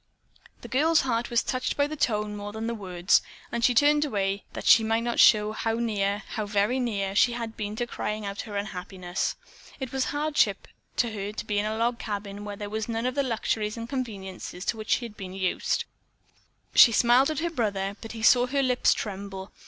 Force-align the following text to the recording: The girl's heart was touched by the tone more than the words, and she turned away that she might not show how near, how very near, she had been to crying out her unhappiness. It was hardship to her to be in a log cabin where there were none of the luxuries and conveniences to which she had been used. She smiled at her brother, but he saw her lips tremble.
The 0.61 0.67
girl's 0.67 1.01
heart 1.01 1.29
was 1.29 1.43
touched 1.43 1.77
by 1.77 1.85
the 1.85 1.95
tone 1.95 2.35
more 2.35 2.51
than 2.51 2.65
the 2.65 2.73
words, 2.73 3.21
and 3.51 3.63
she 3.63 3.75
turned 3.75 4.03
away 4.03 4.45
that 4.53 4.65
she 4.65 4.83
might 4.83 5.03
not 5.03 5.19
show 5.19 5.51
how 5.51 5.73
near, 5.75 6.23
how 6.29 6.47
very 6.47 6.79
near, 6.79 7.13
she 7.13 7.33
had 7.33 7.55
been 7.55 7.75
to 7.75 7.85
crying 7.85 8.25
out 8.25 8.41
her 8.41 8.57
unhappiness. 8.57 9.35
It 9.79 9.91
was 9.91 10.05
hardship 10.05 10.67
to 10.95 11.11
her 11.11 11.31
to 11.33 11.45
be 11.45 11.59
in 11.59 11.67
a 11.67 11.77
log 11.77 11.99
cabin 11.99 12.43
where 12.45 12.55
there 12.55 12.67
were 12.71 12.81
none 12.87 13.05
of 13.05 13.13
the 13.13 13.21
luxuries 13.21 13.77
and 13.77 13.87
conveniences 13.87 14.65
to 14.65 14.77
which 14.77 14.89
she 14.89 15.05
had 15.05 15.15
been 15.15 15.33
used. 15.35 15.85
She 16.73 16.91
smiled 16.91 17.29
at 17.29 17.37
her 17.37 17.51
brother, 17.51 17.95
but 18.01 18.13
he 18.13 18.23
saw 18.23 18.47
her 18.47 18.63
lips 18.63 18.95
tremble. 18.95 19.51